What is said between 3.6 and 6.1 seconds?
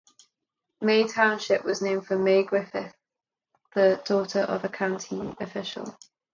the daughter of a county official.